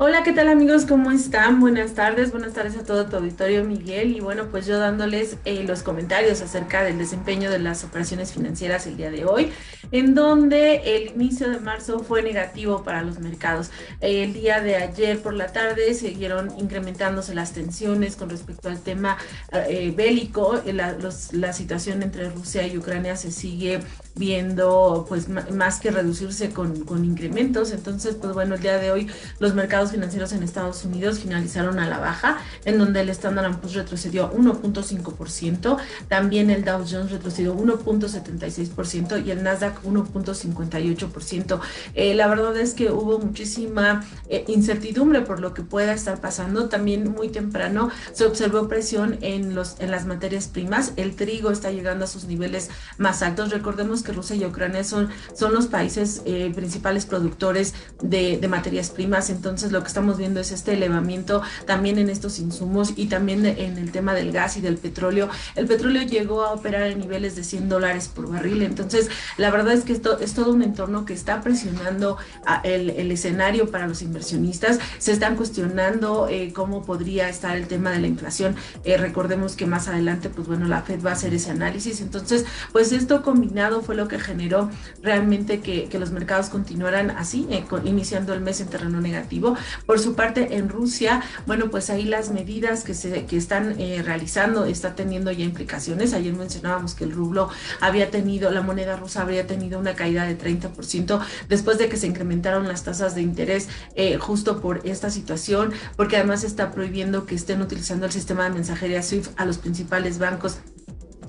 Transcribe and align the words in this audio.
Hola, 0.00 0.22
¿qué 0.22 0.32
tal 0.32 0.46
amigos? 0.46 0.86
¿Cómo 0.86 1.10
están? 1.10 1.58
Buenas 1.58 1.94
tardes, 1.94 2.30
buenas 2.30 2.52
tardes 2.52 2.76
a 2.76 2.84
todo 2.84 3.06
tu 3.06 3.16
auditorio, 3.16 3.64
Miguel. 3.64 4.14
Y 4.14 4.20
bueno, 4.20 4.46
pues 4.48 4.64
yo 4.64 4.78
dándoles 4.78 5.38
eh, 5.44 5.64
los 5.64 5.82
comentarios 5.82 6.40
acerca 6.40 6.84
del 6.84 6.98
desempeño 6.98 7.50
de 7.50 7.58
las 7.58 7.82
operaciones 7.82 8.32
financieras 8.32 8.86
el 8.86 8.96
día 8.96 9.10
de 9.10 9.24
hoy, 9.24 9.50
en 9.90 10.14
donde 10.14 10.82
el 10.84 11.08
inicio 11.16 11.50
de 11.50 11.58
marzo 11.58 11.98
fue 11.98 12.22
negativo 12.22 12.84
para 12.84 13.02
los 13.02 13.18
mercados. 13.18 13.72
el 14.00 14.34
día 14.34 14.60
de 14.60 14.76
ayer 14.76 15.18
por 15.20 15.34
la 15.34 15.48
tarde 15.48 15.92
siguieron 15.94 16.56
incrementándose 16.56 17.34
las 17.34 17.52
tensiones 17.52 18.14
con 18.14 18.30
respecto 18.30 18.68
al 18.68 18.80
tema 18.80 19.18
eh, 19.52 19.92
bélico. 19.96 20.62
La, 20.64 21.52
situación 21.52 22.04
entre 22.04 22.30
Rusia 22.30 22.64
y 22.68 22.78
Ucrania 22.78 23.16
se 23.16 23.32
sigue 23.32 23.80
viendo 24.14 25.06
pues 25.08 25.28
más 25.28 25.80
que 25.80 25.90
reducirse 25.90 26.50
con 26.50 27.04
incrementos. 27.04 27.72
Entonces, 27.72 28.14
pues 28.14 28.32
bueno, 28.32 28.54
el 28.54 28.60
día 28.60 28.78
de 28.78 28.92
hoy 28.92 29.08
los 29.40 29.54
mercados 29.54 29.87
financieros 29.90 30.32
en 30.32 30.42
Estados 30.42 30.84
Unidos 30.84 31.20
finalizaron 31.20 31.78
a 31.78 31.88
la 31.88 31.98
baja, 31.98 32.38
en 32.64 32.78
donde 32.78 33.00
el 33.00 33.08
Standard 33.10 33.58
Poor's 33.58 33.74
retrocedió 33.74 34.32
1.5%, 34.32 35.78
también 36.08 36.50
el 36.50 36.64
Dow 36.64 36.84
Jones 36.88 37.10
retrocedió 37.10 37.56
1.76% 37.56 39.24
y 39.24 39.30
el 39.30 39.42
Nasdaq 39.42 39.82
1.58%. 39.82 41.60
Eh, 41.94 42.14
la 42.14 42.26
verdad 42.28 42.56
es 42.56 42.74
que 42.74 42.90
hubo 42.90 43.18
muchísima 43.18 44.04
eh, 44.28 44.44
incertidumbre 44.48 45.22
por 45.22 45.40
lo 45.40 45.54
que 45.54 45.62
pueda 45.62 45.92
estar 45.92 46.20
pasando. 46.20 46.68
También 46.68 47.10
muy 47.10 47.28
temprano 47.28 47.90
se 48.12 48.24
observó 48.24 48.68
presión 48.68 49.18
en, 49.20 49.54
los, 49.54 49.76
en 49.80 49.90
las 49.90 50.06
materias 50.06 50.48
primas. 50.48 50.92
El 50.96 51.16
trigo 51.16 51.50
está 51.50 51.70
llegando 51.70 52.04
a 52.04 52.08
sus 52.08 52.24
niveles 52.24 52.70
más 52.96 53.22
altos. 53.22 53.50
Recordemos 53.50 54.02
que 54.02 54.12
Rusia 54.12 54.36
y 54.36 54.44
Ucrania 54.44 54.84
son, 54.84 55.08
son 55.34 55.54
los 55.54 55.66
países 55.66 56.22
eh, 56.24 56.52
principales 56.54 57.06
productores 57.06 57.74
de, 58.02 58.38
de 58.38 58.48
materias 58.48 58.90
primas. 58.90 59.30
Entonces, 59.30 59.72
lo 59.72 59.77
que 59.82 59.88
estamos 59.88 60.18
viendo 60.18 60.40
es 60.40 60.52
este 60.52 60.74
elevamiento 60.74 61.42
también 61.66 61.98
en 61.98 62.10
estos 62.10 62.38
insumos 62.38 62.92
y 62.96 63.06
también 63.06 63.46
en 63.46 63.78
el 63.78 63.92
tema 63.92 64.14
del 64.14 64.32
gas 64.32 64.56
y 64.56 64.60
del 64.60 64.76
petróleo. 64.76 65.28
El 65.54 65.66
petróleo 65.66 66.02
llegó 66.02 66.44
a 66.44 66.52
operar 66.52 66.82
en 66.82 66.98
niveles 66.98 67.36
de 67.36 67.44
100 67.44 67.68
dólares 67.68 68.08
por 68.08 68.30
barril, 68.30 68.62
entonces 68.62 69.08
la 69.36 69.50
verdad 69.50 69.72
es 69.74 69.84
que 69.84 69.92
esto 69.92 70.18
es 70.18 70.34
todo 70.34 70.52
un 70.52 70.62
entorno 70.62 71.04
que 71.04 71.14
está 71.14 71.40
presionando 71.40 72.18
el, 72.64 73.10
escenario 73.10 73.70
para 73.70 73.86
los 73.86 74.02
inversionistas. 74.02 74.78
Se 74.98 75.12
están 75.12 75.36
cuestionando 75.36 76.28
eh, 76.28 76.52
cómo 76.54 76.84
podría 76.84 77.28
estar 77.28 77.56
el 77.56 77.66
tema 77.66 77.90
de 77.90 78.00
la 78.00 78.06
inflación. 78.06 78.56
Eh, 78.84 78.96
recordemos 78.96 79.56
que 79.56 79.66
más 79.66 79.88
adelante, 79.88 80.28
pues 80.28 80.46
bueno, 80.46 80.66
la 80.66 80.82
Fed 80.82 81.04
va 81.04 81.10
a 81.10 81.12
hacer 81.14 81.34
ese 81.34 81.50
análisis. 81.50 82.00
Entonces, 82.00 82.44
pues 82.72 82.92
esto 82.92 83.22
combinado 83.22 83.82
fue 83.82 83.94
lo 83.94 84.08
que 84.08 84.18
generó 84.18 84.70
realmente 85.02 85.60
que, 85.60 85.98
los 85.98 86.12
mercados 86.12 86.48
continuaran 86.48 87.10
así, 87.10 87.48
eh, 87.50 87.64
iniciando 87.84 88.32
el 88.32 88.40
mes 88.40 88.60
en 88.60 88.68
terreno 88.68 89.00
negativo. 89.00 89.56
Por 89.86 89.98
su 89.98 90.14
parte, 90.14 90.56
en 90.56 90.68
Rusia, 90.68 91.22
bueno, 91.46 91.70
pues 91.70 91.90
ahí 91.90 92.04
las 92.04 92.30
medidas 92.30 92.84
que 92.84 92.94
se 92.94 93.26
que 93.26 93.36
están 93.36 93.80
eh, 93.80 94.02
realizando 94.04 94.64
está 94.64 94.94
teniendo 94.94 95.30
ya 95.32 95.44
implicaciones. 95.44 96.12
Ayer 96.12 96.34
mencionábamos 96.34 96.94
que 96.94 97.04
el 97.04 97.12
rublo 97.12 97.48
había 97.80 98.10
tenido, 98.10 98.50
la 98.50 98.62
moneda 98.62 98.96
rusa 98.96 99.22
habría 99.22 99.46
tenido 99.46 99.78
una 99.78 99.94
caída 99.94 100.24
de 100.24 100.38
30% 100.38 101.20
después 101.48 101.78
de 101.78 101.88
que 101.88 101.96
se 101.96 102.06
incrementaron 102.06 102.68
las 102.68 102.84
tasas 102.84 103.14
de 103.14 103.22
interés 103.22 103.68
eh, 103.94 104.18
justo 104.18 104.60
por 104.60 104.86
esta 104.86 105.10
situación, 105.10 105.72
porque 105.96 106.16
además 106.16 106.44
está 106.44 106.70
prohibiendo 106.72 107.26
que 107.26 107.34
estén 107.34 107.62
utilizando 107.62 108.06
el 108.06 108.12
sistema 108.12 108.44
de 108.44 108.50
mensajería 108.50 109.02
SWIFT 109.02 109.32
a 109.36 109.44
los 109.44 109.58
principales 109.58 110.18
bancos 110.18 110.58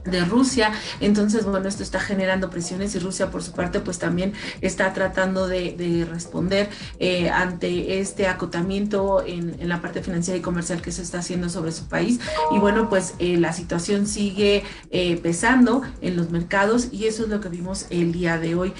de 0.09 0.25
Rusia. 0.25 0.71
Entonces, 0.99 1.45
bueno, 1.45 1.67
esto 1.67 1.83
está 1.83 1.99
generando 1.99 2.49
presiones 2.49 2.95
y 2.95 2.99
Rusia, 2.99 3.31
por 3.31 3.43
su 3.43 3.51
parte, 3.51 3.79
pues 3.79 3.99
también 3.99 4.33
está 4.61 4.93
tratando 4.93 5.47
de, 5.47 6.07
responder 6.09 6.69
eh, 6.99 7.29
ante 7.29 7.99
este 7.99 8.27
acotamiento 8.27 9.23
en, 9.25 9.57
la 9.67 9.81
parte 9.81 10.01
financiera 10.01 10.37
y 10.37 10.41
comercial 10.41 10.81
que 10.81 10.91
se 10.91 11.01
está 11.01 11.19
haciendo 11.19 11.49
sobre 11.49 11.71
su 11.71 11.87
país. 11.87 12.19
Y 12.51 12.59
bueno, 12.59 12.89
pues 12.89 13.13
eh, 13.19 13.37
la 13.37 13.53
situación 13.53 14.07
sigue 14.07 14.63
eh, 14.91 15.17
pesando 15.17 15.81
en 16.01 16.15
los 16.15 16.31
mercados 16.31 16.89
y 16.91 17.05
eso 17.05 17.23
es 17.23 17.29
lo 17.29 17.39
que 17.39 17.49
vimos 17.49 17.85
el 17.89 18.11
día 18.11 18.37
de 18.37 18.55
hoy, 18.55 18.73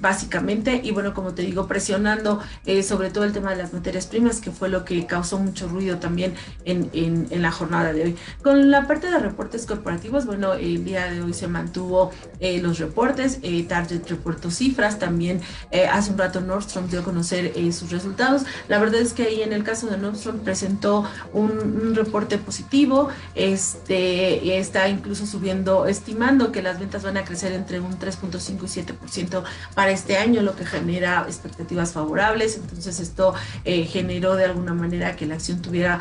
básicamente. 0.00 0.80
Y 0.82 0.92
bueno, 0.92 1.14
como 1.14 1.34
te 1.34 1.42
digo, 1.42 1.66
presionando 1.66 2.40
sobre 2.82 3.10
todo 3.10 3.24
el 3.24 3.32
tema 3.32 3.50
de 3.50 3.56
las 3.56 3.72
materias 3.72 4.06
primas, 4.06 4.40
que 4.40 4.50
fue 4.50 4.68
lo 4.68 4.84
que 4.84 5.06
causó 5.06 5.38
mucho 5.38 5.68
ruido 5.68 5.98
también 5.98 6.34
en, 6.64 6.90
en 6.92 7.42
la 7.42 7.50
jornada 7.50 7.92
de 7.92 8.04
hoy. 8.04 8.16
Con 8.42 8.70
la 8.70 8.86
parte 8.86 9.10
de 9.10 9.18
reportes 9.18 9.66
corporativos, 9.66 10.26
bueno, 10.26 10.54
el 10.76 10.84
día 10.84 11.10
de 11.10 11.22
hoy 11.22 11.32
se 11.32 11.48
mantuvo 11.48 12.10
eh, 12.40 12.60
los 12.60 12.78
reportes, 12.78 13.38
eh, 13.42 13.64
Target 13.64 14.08
reportó 14.08 14.50
cifras, 14.50 14.98
también 14.98 15.40
eh, 15.70 15.86
hace 15.86 16.10
un 16.10 16.18
rato 16.18 16.40
Nordstrom 16.40 16.88
dio 16.88 17.00
a 17.00 17.04
conocer 17.04 17.52
sus 17.72 17.90
resultados. 17.90 18.42
La 18.68 18.78
verdad 18.78 19.00
es 19.00 19.12
que 19.12 19.24
ahí 19.24 19.42
en 19.42 19.52
el 19.52 19.62
caso 19.62 19.88
de 19.88 19.98
Nordstrom 19.98 20.38
presentó 20.38 21.04
un, 21.32 21.94
reporte 21.94 22.38
positivo, 22.38 23.08
este, 23.34 24.58
está 24.58 24.88
incluso 24.88 25.26
subiendo, 25.26 25.86
estimando 25.86 26.52
que 26.52 26.62
las 26.62 26.78
ventas 26.78 27.02
van 27.02 27.16
a 27.16 27.24
crecer 27.24 27.52
entre 27.52 27.80
un 27.80 27.98
3.5 27.98 28.40
y 28.62 29.28
7% 29.28 29.42
para 29.74 29.90
este 29.90 30.16
año, 30.16 30.40
lo 30.42 30.54
que 30.54 30.64
genera 30.64 31.24
expectativas 31.26 31.92
favorables. 31.92 32.56
Entonces 32.56 33.00
esto 33.00 33.34
generó 33.64 34.36
de 34.36 34.44
alguna 34.44 34.72
manera 34.72 35.16
que 35.16 35.26
la 35.26 35.34
acción 35.34 35.60
tuviera, 35.60 36.00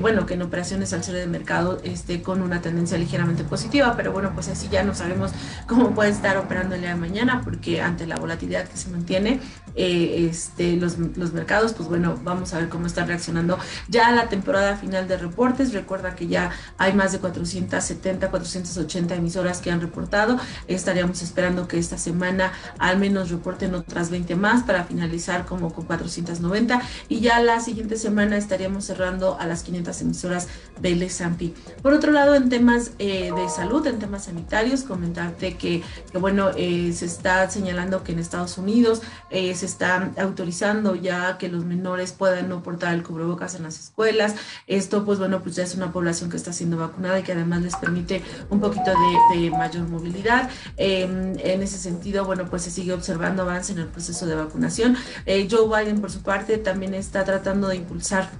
bueno, 0.00 0.26
que 0.26 0.34
en 0.34 0.42
operaciones 0.42 0.92
al 0.92 1.02
cierre 1.02 1.20
de 1.20 1.26
mercado 1.26 1.80
esté 1.82 2.22
con 2.22 2.42
una 2.42 2.60
tendencia 2.60 2.98
ligeramente 2.98 3.44
positiva, 3.44 3.96
pero 4.00 4.12
bueno, 4.12 4.30
pues 4.32 4.48
así 4.48 4.66
ya 4.70 4.82
no 4.82 4.94
sabemos 4.94 5.30
cómo 5.66 5.90
puede 5.94 6.08
estar 6.08 6.38
operando 6.38 6.74
el 6.74 6.80
día 6.80 6.94
de 6.94 6.96
mañana, 6.96 7.42
porque 7.44 7.82
ante 7.82 8.06
la 8.06 8.16
volatilidad 8.16 8.66
que 8.66 8.78
se 8.78 8.88
mantiene, 8.88 9.40
eh, 9.76 10.26
este, 10.30 10.76
los, 10.76 10.96
los, 10.98 11.34
mercados, 11.34 11.74
pues 11.74 11.86
bueno, 11.86 12.18
vamos 12.24 12.54
a 12.54 12.58
ver 12.58 12.70
cómo 12.70 12.86
están 12.86 13.08
reaccionando 13.08 13.58
ya 13.88 14.10
la 14.12 14.30
temporada 14.30 14.78
final 14.78 15.06
de 15.06 15.18
reportes. 15.18 15.74
Recuerda 15.74 16.14
que 16.14 16.28
ya 16.28 16.50
hay 16.78 16.94
más 16.94 17.12
de 17.12 17.18
470, 17.18 18.30
480 18.30 19.14
emisoras 19.16 19.60
que 19.60 19.70
han 19.70 19.82
reportado. 19.82 20.38
Estaríamos 20.66 21.20
esperando 21.20 21.68
que 21.68 21.78
esta 21.78 21.98
semana 21.98 22.52
al 22.78 22.98
menos 22.98 23.30
reporten 23.30 23.74
otras 23.74 24.08
20 24.08 24.34
más 24.34 24.62
para 24.62 24.84
finalizar 24.84 25.44
como 25.44 25.74
con 25.74 25.84
490 25.84 26.80
y 27.10 27.20
ya 27.20 27.38
la 27.40 27.60
siguiente 27.60 27.98
semana 27.98 28.38
estaríamos 28.38 28.86
cerrando 28.86 29.36
a 29.38 29.46
las 29.46 29.62
500 29.62 30.00
emisoras 30.00 30.48
del 30.80 31.02
S&P. 31.02 31.52
Por 31.82 31.92
otro 31.92 32.12
lado, 32.12 32.34
en 32.34 32.48
temas 32.48 32.92
eh, 32.98 33.30
de 33.36 33.48
salud, 33.50 33.86
en 33.90 33.98
temas 33.98 34.24
sanitarios, 34.24 34.82
comentarte 34.82 35.56
que, 35.56 35.82
bueno, 36.12 36.50
eh, 36.56 36.92
se 36.94 37.06
está 37.06 37.48
señalando 37.50 38.02
que 38.04 38.12
en 38.12 38.18
Estados 38.18 38.58
Unidos 38.58 39.02
eh, 39.30 39.54
se 39.54 39.66
está 39.66 40.12
autorizando 40.18 40.94
ya 40.94 41.38
que 41.38 41.48
los 41.48 41.64
menores 41.64 42.12
puedan 42.12 42.48
no 42.48 42.62
portar 42.62 42.94
el 42.94 43.02
cubrebocas 43.02 43.54
en 43.54 43.64
las 43.64 43.78
escuelas. 43.78 44.34
Esto, 44.66 45.04
pues 45.04 45.18
bueno, 45.18 45.42
pues 45.42 45.56
ya 45.56 45.64
es 45.64 45.74
una 45.74 45.92
población 45.92 46.30
que 46.30 46.36
está 46.36 46.52
siendo 46.52 46.76
vacunada 46.76 47.18
y 47.18 47.22
que 47.22 47.32
además 47.32 47.62
les 47.62 47.76
permite 47.76 48.22
un 48.48 48.60
poquito 48.60 48.90
de, 49.34 49.50
mayor 49.50 49.88
movilidad. 49.88 50.50
Em, 50.76 51.36
en 51.38 51.62
ese 51.62 51.78
sentido, 51.78 52.24
bueno, 52.24 52.48
pues 52.48 52.62
se 52.62 52.70
sigue 52.70 52.92
observando 52.92 53.42
avance 53.42 53.72
en 53.72 53.78
el 53.78 53.86
proceso 53.86 54.26
de 54.26 54.34
vacunación. 54.34 54.96
Eh, 55.26 55.48
Joe 55.50 55.66
Biden, 55.68 56.00
por 56.00 56.10
su 56.10 56.22
parte, 56.22 56.58
también 56.58 56.94
está 56.94 57.24
tratando 57.24 57.68
de 57.68 57.76
impulsar 57.76 58.30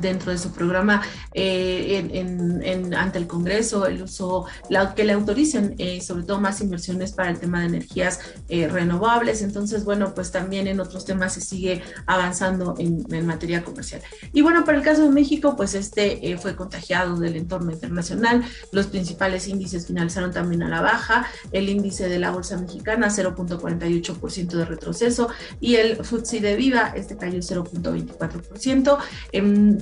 dentro 0.00 0.32
de 0.32 0.38
su 0.38 0.52
programa 0.52 1.02
eh, 1.34 2.08
en, 2.12 2.94
ante 2.94 3.18
el 3.18 3.26
Congreso 3.26 3.86
el 3.86 4.02
uso, 4.02 4.46
que 4.94 5.04
le 5.04 5.12
autoricen 5.12 5.74
eh, 5.78 6.00
sobre 6.00 6.22
todo 6.22 6.40
más 6.40 6.60
inversiones 6.60 7.12
para 7.12 7.30
el 7.30 7.38
tema 7.38 7.60
de 7.60 7.66
energías 7.66 8.20
eh, 8.48 8.68
renovables. 8.68 9.42
Entonces, 9.42 9.84
bueno, 9.84 10.14
pues 10.14 10.30
también 10.30 10.66
en 10.66 10.80
otros 10.80 11.04
temas 11.04 11.34
se 11.34 11.40
sigue 11.40 11.82
avanzando 12.06 12.74
en, 12.78 12.96
materia 13.26 13.64
comercial. 13.64 14.02
Y 14.32 14.42
bueno, 14.42 14.64
para 14.64 14.78
el 14.78 14.84
caso 14.84 15.02
de 15.02 15.08
México, 15.10 15.56
pues 15.56 15.74
este 15.74 16.36
fue 16.38 16.54
contagiado 16.54 17.18
del 17.18 17.34
entorno 17.36 17.72
internacional. 17.72 18.44
Los 18.72 18.86
principales 18.86 19.48
índices 19.48 19.86
finalizaron 19.86 20.32
también 20.32 20.62
a 20.62 20.68
la 20.68 20.80
baja. 20.80 21.26
El 21.50 21.68
índice 21.68 22.08
de 22.08 22.18
la 22.18 22.30
Bolsa 22.30 22.56
Mexicana 22.56 23.08
0.48% 23.08 24.48
de 24.48 24.64
retroceso 24.64 25.28
y 25.60 25.76
el 25.76 25.96
FTSE 25.96 26.40
de 26.40 26.56
Viva, 26.56 26.92
este 26.94 27.16
cayó 27.16 27.38
0.24% 27.38 28.98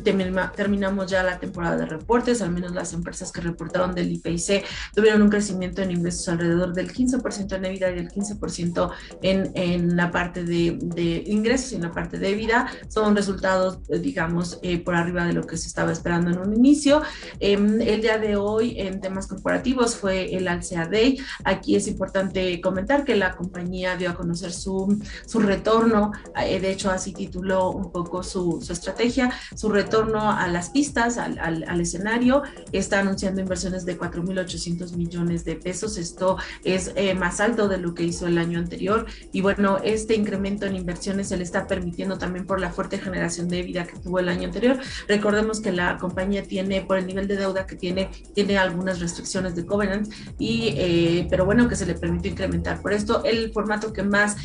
terminamos 0.03 1.11
ya 1.11 1.23
la 1.23 1.39
temporada 1.39 1.77
de 1.77 1.87
reportes, 1.87 2.43
al 2.43 2.51
menos 2.51 2.73
las 2.73 2.93
empresas 2.93 3.33
que 3.33 3.41
reportaron 3.41 3.95
del 3.95 4.13
IPC 4.13 4.65
tuvieron 4.95 5.23
un 5.23 5.31
crecimiento 5.31 5.83
en 5.83 5.91
ingresos 5.91 6.29
alrededor 6.29 6.73
del 6.73 6.93
15% 6.93 7.57
en 7.57 7.65
EBITDA 7.65 7.91
y 7.91 7.99
el 7.99 8.11
15% 8.11 8.91
en, 9.23 9.51
en 9.55 9.97
la 9.97 10.11
parte 10.11 10.45
de, 10.45 10.79
de, 10.81 11.25
ingresos 11.27 11.73
y 11.73 11.77
en 11.77 11.83
la 11.83 11.93
parte 11.93 12.19
de 12.19 12.35
vida. 12.35 12.69
Son 12.89 13.15
resultados, 13.15 13.79
eh, 13.89 13.99
digamos, 13.99 14.59
eh, 14.63 14.79
por 14.79 14.95
arriba 14.95 15.25
de 15.25 15.33
lo 15.33 15.47
que 15.47 15.57
se 15.57 15.69
estaba 15.69 15.93
esperando 15.93 16.31
en 16.31 16.39
un 16.39 16.55
inicio. 16.55 17.03
Em, 17.41 17.81
el 17.81 18.01
día 18.01 18.19
de 18.19 18.37
hoy 18.37 18.75
en 18.79 19.01
temas 19.01 19.27
corporativos 19.27 19.97
fue 19.97 20.35
el 20.35 20.49
Alcea 20.49 20.87
Day. 20.87 21.19
Aquí 21.45 21.77
es 21.77 21.87
importante 21.87 22.61
comentar 22.61 23.05
que 23.05 23.17
la 23.17 23.37
compañía 23.37 23.97
dio 23.97 24.11
a 24.11 24.15
conocer 24.15 24.53
su, 24.53 24.99
su 25.27 25.41
retorno, 25.41 26.13
eh, 26.41 26.61
de 26.61 26.71
hecho 26.71 26.91
así 26.91 27.13
tituló 27.13 27.71
un 27.71 27.91
poco 27.91 28.23
su, 28.23 28.61
su 28.63 28.73
estrategia, 28.73 29.33
retorno 29.71 30.31
a 30.31 30.47
las 30.49 30.71
pistas, 30.71 31.19
al, 31.19 31.39
al, 31.39 31.81
escenario. 31.81 32.43
Está 32.73 33.01
anunciando 33.01 33.41
inversiones 33.41 33.85
de 33.85 33.99
4.800 33.99 34.97
millones 34.97 35.45
de 35.45 35.57
pesos. 35.57 35.97
Esto 35.99 36.37
es 36.65 36.93
eh, 36.97 37.15
más 37.15 37.41
alto 37.41 37.69
de 37.69 37.79
lo 37.79 37.95
que 37.95 38.05
hizo 38.05 38.27
el 38.27 38.39
año 38.39 38.59
anterior. 38.59 39.07
Y 39.33 39.41
bueno, 39.41 39.79
este 39.83 40.15
incremento 40.15 40.67
en 40.67 40.77
inversiones 40.77 41.29
se 41.29 41.37
le 41.37 41.45
está 41.45 41.67
permitiendo 41.67 42.19
también 42.19 42.47
por 42.47 42.61
la 42.61 42.71
fuerte 42.71 42.99
generación 42.99 43.49
de 43.49 43.63
vida 43.63 43.87
que 43.87 43.99
tuvo 43.99 44.19
el 44.19 44.29
año 44.29 44.45
anterior. 44.45 44.79
Recordemos 45.09 45.61
que 45.61 45.73
la 45.73 45.99
compañía 45.99 46.43
tiene, 46.43 46.83
por 46.83 46.99
el 46.99 47.07
nivel 47.07 47.29
de 47.29 47.37
deuda 47.37 47.67
que 47.67 47.77
tiene, 47.77 48.11
tiene 48.35 48.59
algunas 48.59 49.01
restricciones 49.01 49.55
de 49.55 49.67
covenant, 49.67 50.13
y, 50.39 50.75
eh, 50.77 51.27
pero 51.31 51.45
bueno, 51.45 51.69
que 51.69 51.77
se 51.77 51.87
le 51.87 51.95
permitió 51.95 52.31
incrementar. 52.31 52.81
Por 52.81 52.93
esto, 52.93 53.25
el 53.25 53.53
formato 53.53 53.93
que 53.93 54.03
más 54.03 54.37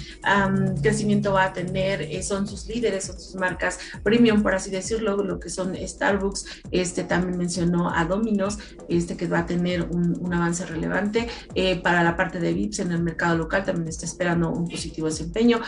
crecimiento 0.82 1.34
va 1.34 1.46
a 1.46 1.54
tener 1.54 2.02
eh, 2.02 2.22
son 2.24 2.48
sus 2.48 2.68
líderes, 2.68 3.06
son 3.06 3.20
sus 3.20 3.36
marcas 3.36 3.80
premium, 4.04 4.42
por 4.42 4.54
así 4.54 4.70
decirlo, 4.70 4.99
lo 5.02 5.40
que 5.40 5.50
son 5.50 5.76
Starbucks, 5.76 6.64
este 6.72 7.04
también 7.04 7.38
mencionó 7.38 7.94
a 7.94 8.06
Domino's, 8.06 8.58
este 8.88 9.18
que 9.18 9.28
va 9.28 9.40
a 9.40 9.46
tener 9.46 9.84
un, 9.90 10.18
un 10.20 10.34
avance 10.34 10.66
relevante. 10.66 11.28
Eh, 11.56 11.80
para 11.82 12.04
la 12.04 12.16
parte 12.16 12.40
de 12.40 12.54
VIPs 12.54 12.80
en 12.80 12.92
el 12.92 13.02
mercado 13.02 13.38
local 13.38 13.64
también 13.64 13.88
está 13.88 14.06
esperando 14.06 14.50
un 14.52 14.68
positivo 14.68 15.08
desempeño. 15.08 15.60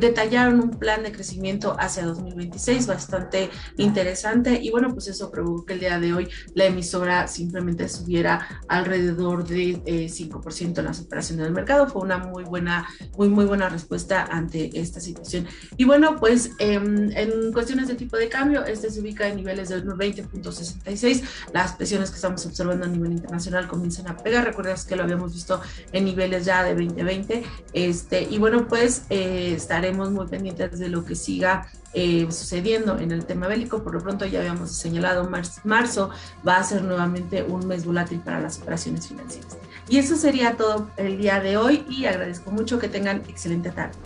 Detallaron 0.00 0.60
un 0.60 0.70
plan 0.70 1.02
de 1.02 1.12
crecimiento 1.12 1.76
hacia 1.78 2.04
2026 2.04 2.86
bastante 2.86 3.50
interesante 3.76 4.58
y 4.62 4.70
bueno, 4.70 4.92
pues 4.92 5.08
eso 5.08 5.30
provocó 5.30 5.66
que 5.66 5.74
el 5.74 5.80
día 5.80 6.00
de 6.00 6.12
hoy 6.12 6.28
la 6.54 6.66
emisora 6.66 7.26
simplemente 7.28 7.88
subiera 7.88 8.62
alrededor 8.68 9.46
de 9.46 9.82
5% 9.84 10.60
eh, 10.60 10.80
en 10.80 10.84
las 10.84 11.00
operaciones 11.00 11.44
del 11.44 11.54
mercado. 11.54 11.86
Fue 11.88 12.02
una 12.02 12.18
muy 12.18 12.44
buena, 12.44 12.88
muy, 13.16 13.28
muy 13.28 13.44
buena 13.44 13.68
respuesta 13.68 14.24
ante 14.24 14.70
esta 14.78 15.00
situación. 15.00 15.46
Y 15.76 15.84
bueno, 15.84 16.16
pues 16.16 16.50
em, 16.58 17.10
en 17.12 17.52
cuestiones 17.52 17.88
de 17.88 17.94
tipo 17.94 18.16
de 18.16 18.28
cambio, 18.28 18.64
este 18.70 18.90
se 18.90 19.00
ubica 19.00 19.28
en 19.28 19.36
niveles 19.36 19.68
de 19.68 19.84
20.66. 19.84 21.22
Las 21.52 21.72
presiones 21.72 22.10
que 22.10 22.16
estamos 22.16 22.44
observando 22.46 22.84
a 22.84 22.88
nivel 22.88 23.12
internacional 23.12 23.68
comienzan 23.68 24.08
a 24.08 24.16
pegar. 24.16 24.44
Recuerdas 24.44 24.84
que 24.84 24.96
lo 24.96 25.02
habíamos 25.02 25.34
visto 25.34 25.60
en 25.92 26.04
niveles 26.04 26.44
ya 26.44 26.62
de 26.64 26.74
2020. 26.74 27.42
Este, 27.72 28.22
y 28.22 28.38
bueno, 28.38 28.68
pues 28.68 29.02
eh, 29.10 29.52
estaremos 29.56 30.10
muy 30.10 30.26
pendientes 30.26 30.78
de 30.78 30.88
lo 30.88 31.04
que 31.04 31.14
siga 31.14 31.68
eh, 31.92 32.26
sucediendo 32.30 32.98
en 32.98 33.10
el 33.10 33.24
tema 33.26 33.48
bélico. 33.48 33.82
Por 33.82 33.94
lo 33.94 34.00
pronto 34.00 34.24
ya 34.26 34.40
habíamos 34.40 34.70
señalado, 34.70 35.28
marzo 35.64 36.10
va 36.46 36.56
a 36.56 36.64
ser 36.64 36.82
nuevamente 36.82 37.42
un 37.42 37.66
mes 37.66 37.84
volátil 37.84 38.20
para 38.20 38.40
las 38.40 38.58
operaciones 38.58 39.08
financieras. 39.08 39.58
Y 39.88 39.98
eso 39.98 40.16
sería 40.16 40.56
todo 40.56 40.88
el 40.96 41.18
día 41.18 41.40
de 41.40 41.56
hoy 41.56 41.84
y 41.88 42.04
agradezco 42.04 42.52
mucho 42.52 42.78
que 42.78 42.88
tengan 42.88 43.22
excelente 43.28 43.70
tarde. 43.70 43.96